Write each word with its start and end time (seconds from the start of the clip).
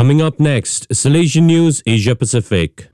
Coming 0.00 0.22
up 0.22 0.40
next, 0.40 0.88
Salesian 0.88 1.42
News 1.42 1.82
Asia 1.84 2.16
Pacific. 2.16 2.88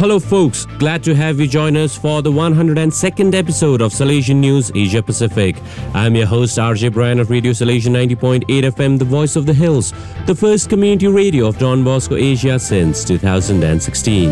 Hello, 0.00 0.18
folks. 0.18 0.64
Glad 0.78 1.04
to 1.04 1.14
have 1.14 1.38
you 1.38 1.46
join 1.46 1.76
us 1.76 1.94
for 1.94 2.22
the 2.22 2.32
102nd 2.32 3.34
episode 3.34 3.82
of 3.82 3.92
Salesian 3.92 4.36
News 4.36 4.72
Asia 4.74 5.02
Pacific. 5.02 5.56
I'm 5.92 6.16
your 6.16 6.24
host, 6.24 6.56
RJ 6.56 6.94
Bryan 6.94 7.20
of 7.20 7.28
Radio 7.28 7.52
Salesian 7.52 7.92
90.8 7.92 8.46
FM, 8.46 8.98
the 8.98 9.04
voice 9.04 9.36
of 9.36 9.44
the 9.44 9.52
hills, 9.52 9.92
the 10.24 10.34
first 10.34 10.70
community 10.70 11.06
radio 11.06 11.48
of 11.48 11.58
Don 11.58 11.84
Bosco 11.84 12.16
Asia 12.16 12.58
since 12.58 13.04
2016. 13.04 14.30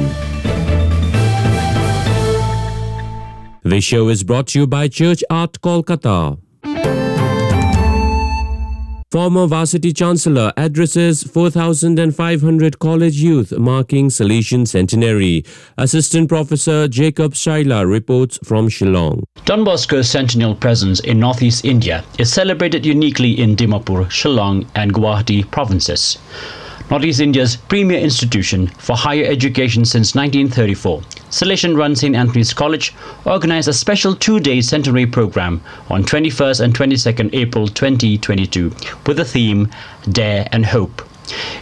This 3.63 3.85
show 3.85 4.09
is 4.09 4.25
brought 4.25 4.47
to 4.47 4.61
you 4.61 4.67
by 4.67 4.89
Church 4.89 5.23
Art 5.29 5.61
Kolkata. 5.61 6.39
Former 9.11 9.49
Varsity 9.49 9.93
Chancellor 9.93 10.53
addresses 10.57 11.25
4,500 11.25 12.79
college 12.79 13.17
youth 13.17 13.51
marking 13.59 14.09
Salesian 14.09 14.69
centenary. 14.69 15.45
Assistant 15.79 16.29
Professor 16.29 16.87
Jacob 16.87 17.35
Shaila 17.35 17.91
reports 17.91 18.39
from 18.45 18.69
Shillong. 18.69 19.25
Don 19.47 19.65
Bosco's 19.65 20.09
centennial 20.09 20.55
presence 20.55 21.01
in 21.01 21.19
northeast 21.19 21.65
India 21.65 22.05
is 22.21 22.33
celebrated 22.33 22.87
uniquely 22.87 23.33
in 23.33 23.57
Dimapur, 23.57 24.07
Shillong, 24.07 24.65
and 24.77 24.95
Guwahati 24.95 25.51
provinces. 25.51 26.17
Northeast 26.91 27.21
India's 27.21 27.55
premier 27.55 28.01
institution 28.01 28.67
for 28.67 28.97
higher 28.97 29.25
education 29.25 29.85
since 29.85 30.17
1934, 30.17 31.01
Salesian 31.31 31.77
run 31.77 31.95
St. 31.95 32.17
Anthony's 32.17 32.53
College 32.53 32.93
organized 33.25 33.69
a 33.69 33.73
special 33.73 34.17
two-day 34.17 34.61
centenary 34.61 35.07
program 35.07 35.63
on 35.89 36.03
21st 36.03 36.61
and 36.65 36.75
22nd 36.75 37.33
April 37.33 37.69
2022 37.69 38.73
with 39.07 39.19
the 39.19 39.25
theme 39.25 39.71
Dare 40.11 40.49
and 40.51 40.67
Hope. 40.67 41.10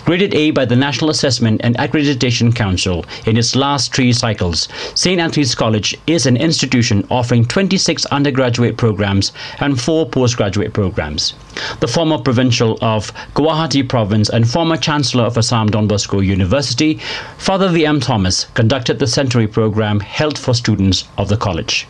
Graded 0.05 0.35
A 0.35 0.51
by 0.51 0.65
the 0.65 0.77
National 0.77 1.11
Assessment 1.11 1.61
and 1.65 1.77
Accreditation 1.77 2.55
Council 2.55 3.05
in 3.27 3.37
its 3.37 3.55
last 3.57 3.95
three 3.95 4.13
cycles, 4.13 4.69
St. 4.95 5.21
Anthony's 5.21 5.55
College 5.55 5.97
is 6.07 6.27
an 6.27 6.37
institution 6.37 7.07
offering 7.10 7.45
26 7.45 8.07
undergraduate 8.07 8.77
programs 8.77 9.33
and 9.60 9.80
four 9.80 10.09
postgraduate 10.09 10.73
programs. 10.73 11.35
The 11.80 11.88
former 11.88 12.19
provincial 12.19 12.79
of 12.80 13.13
Guwahati 13.35 13.88
Province 13.88 14.29
and 14.29 14.49
former 14.49 14.77
Chancellor 14.77 15.25
of 15.25 15.37
Assam 15.37 15.69
Don 15.69 15.88
Bosco 15.88 16.21
University, 16.21 17.01
Father 17.37 17.69
V.M. 17.69 18.01
Thomas, 18.01 18.47
conducted 18.55 18.99
the 18.99 19.07
centenary 19.07 19.49
program 19.49 20.01
held 20.01 20.38
for 20.38 20.55
students 20.55 21.05
of 21.16 21.29
the 21.29 21.37
college. 21.37 21.87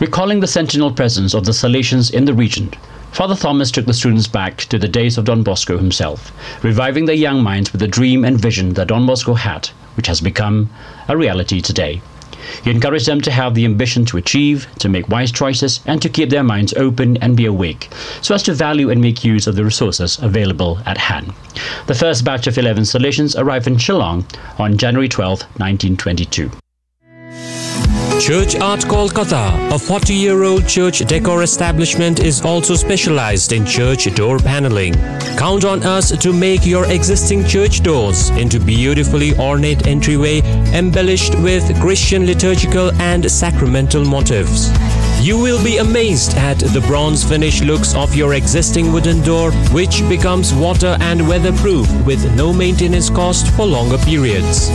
Recalling 0.00 0.40
the 0.40 0.46
centennial 0.46 0.92
presence 0.92 1.34
of 1.34 1.44
the 1.44 1.52
Salesians 1.52 2.12
in 2.12 2.24
the 2.24 2.34
region, 2.34 2.72
Father 3.12 3.34
Thomas 3.34 3.70
took 3.70 3.86
the 3.86 3.94
students 3.94 4.28
back 4.28 4.58
to 4.58 4.78
the 4.78 4.86
days 4.86 5.18
of 5.18 5.24
Don 5.24 5.42
Bosco 5.42 5.76
himself, 5.76 6.30
reviving 6.62 7.06
their 7.06 7.16
young 7.16 7.42
minds 7.42 7.72
with 7.72 7.80
the 7.80 7.88
dream 7.88 8.24
and 8.24 8.40
vision 8.40 8.74
that 8.74 8.88
Don 8.88 9.06
Bosco 9.06 9.34
had, 9.34 9.66
which 9.96 10.06
has 10.06 10.20
become 10.20 10.70
a 11.08 11.16
reality 11.16 11.60
today. 11.60 12.00
He 12.62 12.70
encouraged 12.70 13.06
them 13.06 13.20
to 13.22 13.30
have 13.30 13.54
the 13.54 13.64
ambition 13.64 14.04
to 14.06 14.16
achieve, 14.16 14.68
to 14.78 14.88
make 14.88 15.08
wise 15.08 15.32
choices, 15.32 15.80
and 15.86 16.00
to 16.00 16.08
keep 16.08 16.30
their 16.30 16.44
minds 16.44 16.72
open 16.74 17.16
and 17.16 17.36
be 17.36 17.46
awake, 17.46 17.88
so 18.22 18.34
as 18.34 18.42
to 18.44 18.54
value 18.54 18.90
and 18.90 19.00
make 19.00 19.24
use 19.24 19.46
of 19.46 19.56
the 19.56 19.64
resources 19.64 20.18
available 20.20 20.78
at 20.86 20.98
hand. 20.98 21.32
The 21.86 21.94
first 21.94 22.24
batch 22.24 22.46
of 22.46 22.56
11 22.56 22.84
Salesians 22.84 23.36
arrived 23.36 23.66
in 23.66 23.76
Shillong 23.76 24.24
on 24.58 24.78
January 24.78 25.08
12, 25.08 25.40
1922. 25.58 26.50
Church 28.20 28.56
Art 28.56 28.80
Kolkata, 28.80 29.72
a 29.72 29.78
40 29.78 30.12
year 30.12 30.42
old 30.42 30.66
church 30.66 30.98
decor 30.98 31.44
establishment, 31.44 32.18
is 32.18 32.42
also 32.42 32.74
specialized 32.74 33.52
in 33.52 33.64
church 33.64 34.12
door 34.16 34.38
paneling. 34.38 34.92
Count 35.38 35.64
on 35.64 35.84
us 35.84 36.10
to 36.18 36.32
make 36.32 36.66
your 36.66 36.84
existing 36.90 37.46
church 37.46 37.80
doors 37.80 38.30
into 38.30 38.58
beautifully 38.58 39.38
ornate 39.38 39.86
entryway 39.86 40.40
embellished 40.74 41.36
with 41.36 41.64
Christian 41.80 42.26
liturgical 42.26 42.90
and 43.00 43.30
sacramental 43.30 44.04
motifs. 44.04 44.68
You 45.20 45.38
will 45.38 45.62
be 45.62 45.76
amazed 45.78 46.36
at 46.36 46.58
the 46.58 46.80
bronze 46.86 47.24
finish 47.24 47.60
looks 47.60 47.94
of 47.94 48.14
your 48.14 48.34
existing 48.34 48.92
wooden 48.92 49.20
door, 49.22 49.50
which 49.72 50.06
becomes 50.08 50.54
water 50.54 50.96
and 51.00 51.26
weatherproof 51.28 51.88
with 52.06 52.24
no 52.36 52.52
maintenance 52.52 53.10
cost 53.10 53.50
for 53.54 53.66
longer 53.66 53.98
periods. 53.98 54.70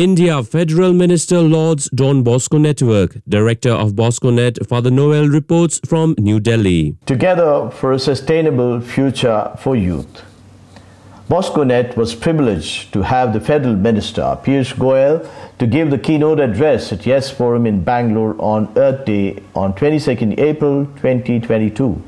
India 0.00 0.42
Federal 0.42 0.94
Minister 0.94 1.42
Lords 1.42 1.90
Don 1.90 2.22
Bosco 2.22 2.56
Network, 2.56 3.18
Director 3.28 3.72
of 3.72 3.92
BoscoNet, 3.92 4.66
Father 4.66 4.90
Noel 4.90 5.28
reports 5.28 5.78
from 5.86 6.14
New 6.16 6.40
Delhi. 6.40 6.96
Together 7.04 7.68
for 7.70 7.92
a 7.92 7.98
sustainable 7.98 8.80
future 8.80 9.54
for 9.58 9.76
youth. 9.76 10.22
BoscoNet 11.28 11.98
was 11.98 12.14
privileged 12.14 12.94
to 12.94 13.02
have 13.02 13.34
the 13.34 13.40
Federal 13.42 13.76
Minister 13.76 14.22
Piyush 14.42 14.72
Goyal 14.76 15.28
to 15.58 15.66
give 15.66 15.90
the 15.90 15.98
keynote 15.98 16.40
address 16.40 16.94
at 16.94 17.04
Yes 17.04 17.30
Forum 17.30 17.66
in 17.66 17.84
Bangalore 17.84 18.36
on 18.38 18.72
Earth 18.78 19.04
Day 19.04 19.42
on 19.54 19.74
22nd 19.74 20.40
April 20.40 20.86
2022. 21.02 22.02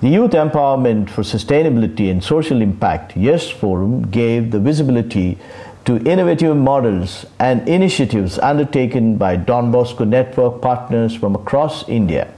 The 0.00 0.08
Youth 0.08 0.32
Empowerment 0.32 1.10
for 1.10 1.22
Sustainability 1.22 2.10
and 2.10 2.24
Social 2.24 2.60
Impact 2.60 3.16
Yes 3.16 3.48
Forum 3.48 4.10
gave 4.10 4.50
the 4.50 4.58
visibility 4.58 5.38
to 5.84 5.96
innovative 6.08 6.56
models 6.56 7.26
and 7.38 7.68
initiatives 7.68 8.38
undertaken 8.38 9.16
by 9.16 9.36
Don 9.36 9.72
Bosco 9.72 10.04
Network 10.04 10.62
partners 10.62 11.14
from 11.14 11.34
across 11.34 11.88
India. 11.88 12.32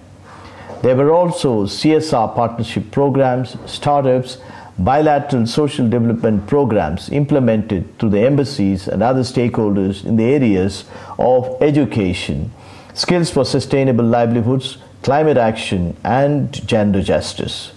There 0.83 0.97
were 0.97 1.13
also 1.13 1.65
CSR 1.65 2.35
partnership 2.35 2.91
programs, 2.91 3.57
startups, 3.67 4.39
bilateral 4.79 5.47
social 5.47 5.89
development 5.89 6.47
programs 6.47 7.09
implemented 7.11 7.99
through 7.99 8.11
the 8.11 8.21
embassies 8.21 8.89
and 8.89 9.03
other 9.03 9.21
stakeholders 9.23 10.05
in 10.05 10.17
the 10.17 10.25
areas 10.25 10.85
of 11.19 11.57
education, 11.63 12.51
skills 12.93 13.31
for 13.31 13.45
sustainable 13.45 14.05
livelihoods, 14.05 14.79
climate 15.03 15.37
action, 15.37 15.97
and 16.03 16.67
gender 16.67 17.03
justice. 17.03 17.73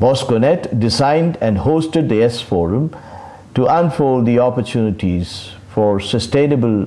BoscoNet 0.00 0.78
designed 0.78 1.36
and 1.40 1.58
hosted 1.58 2.08
the 2.08 2.16
Yes 2.16 2.40
Forum 2.40 2.94
to 3.56 3.64
unfold 3.66 4.26
the 4.26 4.38
opportunities 4.38 5.52
for 5.72 5.98
sustainable 5.98 6.86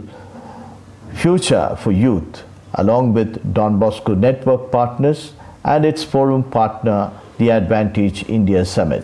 future 1.16 1.76
for 1.82 1.92
youth 1.92 2.44
along 2.76 3.12
with 3.12 3.54
Don 3.56 3.80
Bosco 3.80 4.14
network 4.14 4.72
partners 4.72 5.34
and 5.64 5.84
its 5.84 6.04
forum 6.04 6.44
partner 6.44 7.12
the 7.40 7.50
Advantage 7.50 8.24
India 8.30 8.64
Summit. 8.66 9.04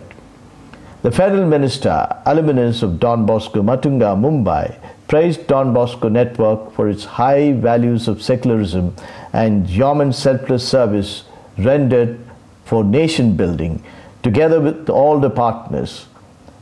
The 1.02 1.10
Federal 1.10 1.48
Minister, 1.48 2.08
alumnus 2.28 2.84
of 2.84 3.00
Don 3.00 3.26
Bosco 3.26 3.64
Matunga, 3.64 4.16
Mumbai, 4.16 4.78
praised 5.08 5.48
Don 5.48 5.74
Bosco 5.74 6.08
Network 6.08 6.72
for 6.74 6.88
its 6.88 7.06
high 7.06 7.54
values 7.54 8.08
of 8.08 8.22
secularism 8.22 8.96
and 9.34 9.66
human 9.68 10.14
selfless 10.14 10.68
service 10.68 11.24
rendered 11.58 12.20
for 12.64 12.84
nation 12.84 13.36
building, 13.36 13.84
together 14.22 14.62
with 14.62 14.88
all 14.88 15.20
the 15.20 15.32
partners 15.32 16.06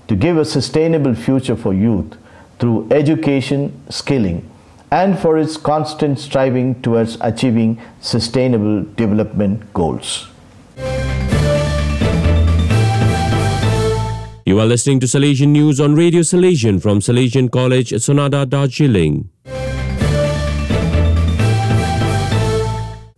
to 0.07 0.15
give 0.15 0.37
a 0.37 0.45
sustainable 0.45 1.15
future 1.15 1.55
for 1.55 1.73
youth 1.73 2.17
through 2.59 2.87
education, 2.91 3.71
skilling, 3.89 4.49
and 4.91 5.17
for 5.17 5.37
its 5.37 5.57
constant 5.57 6.19
striving 6.19 6.81
towards 6.81 7.17
achieving 7.21 7.81
sustainable 7.99 8.83
development 8.95 9.73
goals. 9.73 10.27
You 14.45 14.59
are 14.59 14.65
listening 14.65 14.99
to 14.99 15.07
Salesian 15.07 15.47
News 15.47 15.79
on 15.79 15.95
Radio 15.95 16.19
Salesian 16.21 16.81
from 16.81 16.99
Salesian 16.99 17.49
College, 17.49 17.91
Sonada, 17.91 18.47
Darjeeling. 18.47 19.29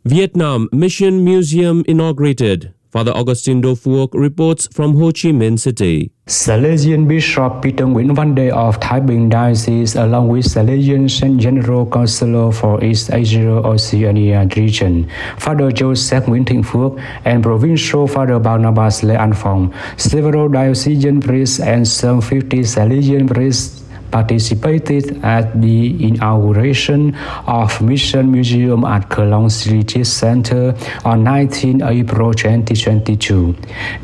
Vietnam 0.05 0.69
Mission 0.71 1.23
Museum 1.23 1.83
inaugurated. 1.87 2.74
Father 2.95 3.11
Augustine 3.11 3.59
Do 3.59 3.75
Phuoc 3.75 4.13
reports 4.13 4.69
from 4.71 4.95
Ho 4.95 5.11
Chi 5.11 5.35
Minh 5.35 5.59
City. 5.59 6.11
Salesian 6.27 7.09
Bishop 7.09 7.61
Peter 7.61 7.83
Nguyen 7.83 8.15
Van 8.15 8.33
De 8.33 8.49
of 8.55 8.79
Thai 8.79 9.01
Binh 9.01 9.29
Diocese, 9.29 9.97
along 9.97 10.29
with 10.29 10.45
Salesian 10.45 11.37
General 11.37 11.85
Counselor 11.85 12.53
for 12.53 12.81
East 12.81 13.11
Asia 13.11 13.59
Oceania 13.67 14.47
region, 14.55 15.11
Father 15.37 15.73
Joseph 15.73 16.23
Nguyen 16.23 16.45
Thịnh 16.45 16.63
Phước, 16.63 16.97
and 17.25 17.43
Provincial 17.43 18.07
Father 18.07 18.39
Barnabas 18.39 19.03
Le 19.03 19.19
An 19.19 19.33
Phong, 19.33 19.73
several 19.97 20.47
diocesan 20.47 21.19
priests 21.19 21.59
and 21.59 21.85
some 21.85 22.21
50 22.21 22.59
Salesian 22.59 23.27
priests 23.27 23.84
participated 24.15 25.19
at 25.27 25.59
the 25.59 25.91
inauguration 25.99 27.11
of 27.51 27.67
Mission 27.83 28.31
Museum 28.31 28.87
at 28.87 29.11
Kelong 29.11 29.51
City 29.51 30.07
Center 30.07 30.71
on 31.03 31.27
19 31.27 31.83
April 31.83 32.31
2022. 32.31 33.51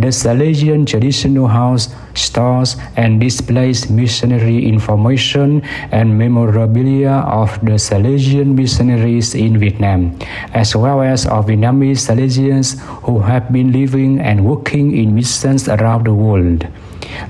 The 0.04 0.12
Salesian 0.12 0.84
Traditional 0.84 1.48
House 1.48 1.96
stores 2.14 2.76
and 2.98 3.24
displays 3.24 3.90
missionary 3.90 4.68
information 4.68 5.64
and 5.96 6.20
memorabilia 6.20 7.24
of 7.24 7.56
the 7.64 7.80
Salesian 7.80 8.52
missionaries 8.52 9.32
in 9.34 9.64
Vietnam, 9.64 10.20
as 10.52 10.76
well 10.76 11.00
as 11.00 11.24
of 11.24 11.48
Vietnamese 11.48 12.04
Salesians 12.04 12.76
who 13.08 13.24
have 13.24 13.48
been 13.56 13.72
living 13.72 14.20
and 14.20 14.44
working 14.44 14.92
in 14.92 15.16
missions 15.16 15.72
around 15.72 16.04
the 16.04 16.14
world. 16.14 16.68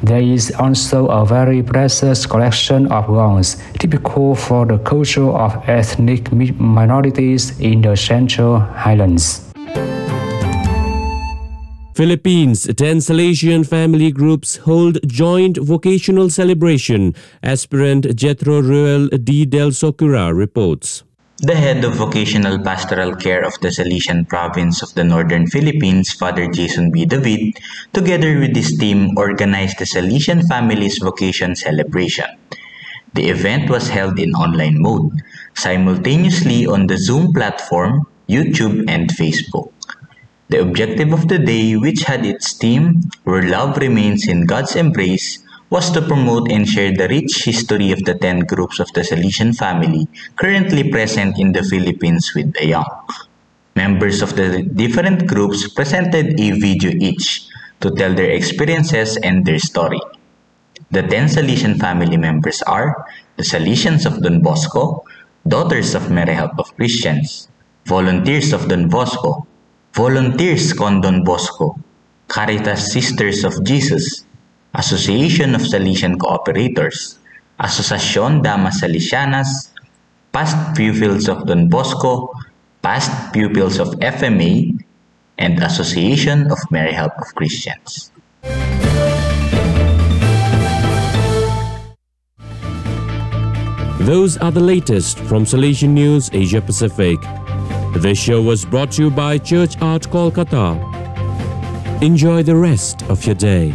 There 0.04 0.22
is 0.22 0.52
also 0.60 1.08
a 1.08 1.26
very 1.26 1.64
precious 1.64 2.26
collection 2.26 2.92
of 2.92 3.08
gongs, 3.08 3.58
typical 3.80 4.36
for 4.36 4.66
the 4.66 4.80
culture 4.80 5.30
of 5.30 5.70
ethnic 5.70 6.32
minorities 6.32 7.60
in 7.60 7.82
the 7.82 7.96
Central 7.96 8.60
Highlands. 8.60 9.52
Philippines, 11.94 12.64
10 12.64 12.98
Salesian 12.98 13.68
family 13.68 14.12
groups 14.12 14.58
hold 14.58 14.98
joint 15.06 15.58
vocational 15.58 16.30
celebration, 16.30 17.14
aspirant 17.44 18.16
Jethro 18.16 18.62
Ruel 18.62 19.08
D. 19.10 19.46
Del 19.46 19.70
Socura 19.70 20.34
reports. 20.34 21.04
The 21.44 21.56
head 21.56 21.84
of 21.84 21.96
vocational 21.96 22.60
pastoral 22.60 23.16
care 23.16 23.44
of 23.44 23.60
the 23.62 23.70
Salesian 23.70 24.30
province 24.30 24.84
of 24.84 24.94
the 24.94 25.04
northern 25.04 25.48
Philippines, 25.48 26.14
Father 26.14 26.46
Jason 26.48 26.92
B. 26.92 27.04
David, 27.04 27.58
together 27.94 28.38
with 28.38 28.56
his 28.56 28.78
team, 28.78 29.18
organized 29.18 29.80
the 29.80 29.86
Salesian 29.86 30.48
Families 30.48 31.00
Vocation 31.00 31.56
Celebration. 31.56 32.28
The 33.16 33.30
event 33.30 33.72
was 33.72 33.90
held 33.90 34.20
in 34.20 34.36
online 34.36 34.84
mode, 34.84 35.14
simultaneously 35.56 36.68
on 36.68 36.86
the 36.86 37.00
Zoom 37.00 37.34
platform, 37.34 38.06
YouTube, 38.30 38.86
and 38.88 39.10
Facebook. 39.10 39.74
The 40.50 40.62
objective 40.62 41.12
of 41.12 41.28
the 41.28 41.40
day, 41.40 41.76
which 41.76 42.04
had 42.04 42.24
its 42.24 42.54
theme, 42.54 43.10
Where 43.24 43.42
Love 43.42 43.78
Remains 43.78 44.28
in 44.28 44.46
God's 44.46 44.76
Embrace, 44.76 45.40
was 45.72 45.90
to 45.90 46.02
promote 46.02 46.52
and 46.52 46.68
share 46.68 46.92
the 46.92 47.08
rich 47.08 47.46
history 47.46 47.92
of 47.94 48.04
the 48.04 48.14
10 48.14 48.42
groups 48.42 48.80
of 48.80 48.92
the 48.94 49.02
Salesian 49.02 49.56
family 49.56 50.06
currently 50.36 50.92
present 50.92 51.40
in 51.40 51.54
the 51.54 51.64
Philippines 51.64 52.34
with 52.36 52.52
the 52.54 52.68
young. 52.68 52.92
Members 53.76 54.22
of 54.22 54.36
the 54.36 54.64
different 54.64 55.28
groups 55.28 55.70
presented 55.74 56.38
a 56.38 56.52
video 56.52 56.92
each 57.00 57.48
to 57.80 57.90
tell 57.92 58.14
their 58.14 58.32
experiences 58.32 59.16
and 59.24 59.46
their 59.46 59.60
story. 59.60 60.02
The 60.92 61.04
10 61.04 61.30
Salesian 61.30 61.80
family 61.80 62.18
members 62.18 62.62
are 62.64 63.08
the 63.38 63.44
Salesians 63.44 64.06
of 64.06 64.22
Don 64.22 64.42
Bosco, 64.42 65.06
Daughters 65.48 65.96
of 65.96 66.12
Mary 66.12 66.34
Help 66.34 66.60
of 66.60 66.76
Christians, 66.76 67.48
Volunteers 67.86 68.52
of 68.52 68.68
Don 68.68 68.90
Bosco, 68.90 69.48
Volunteers 69.94 70.74
con 70.74 71.00
Don 71.00 71.24
Bosco, 71.24 71.80
Caritas 72.28 72.92
Sisters 72.92 73.46
of 73.46 73.64
Jesus, 73.64 74.26
Association 74.74 75.54
of 75.54 75.62
Salesian 75.62 76.16
Cooperators, 76.16 77.18
Asociación 77.60 78.42
Damas 78.42 78.82
Salesianas, 78.82 79.70
past 80.32 80.56
pupils 80.76 81.28
of 81.28 81.46
Don 81.46 81.68
Bosco, 81.68 82.32
past 82.82 83.12
pupils 83.34 83.80
of 83.80 83.90
FMA, 84.00 84.80
and 85.38 85.62
Association 85.62 86.50
of 86.52 86.58
Mary 86.72 86.94
Help 86.94 87.12
of 87.18 87.28
Christians. 87.36 88.12
Those 94.00 94.38
are 94.38 94.52
the 94.52 94.62
latest 94.64 95.20
from 95.20 95.44
Salesian 95.44 95.90
News 95.90 96.30
Asia 96.32 96.62
Pacific. 96.62 97.20
This 97.98 98.18
show 98.18 98.42
was 98.42 98.66
brought 98.66 98.94
to 98.94 99.04
you 99.04 99.10
by 99.12 99.38
Church 99.38 99.76
Art 99.82 100.04
Kolkata. 100.04 100.80
Enjoy 102.02 102.42
the 102.42 102.56
rest 102.56 103.04
of 103.10 103.24
your 103.26 103.36
day. 103.36 103.74